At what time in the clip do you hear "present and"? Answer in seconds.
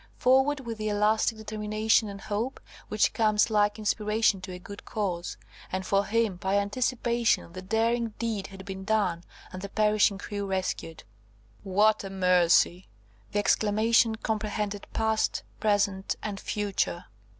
15.59-16.39